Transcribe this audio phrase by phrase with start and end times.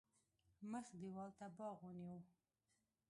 [0.71, 2.17] مخ دېوال ته باغ ونیو.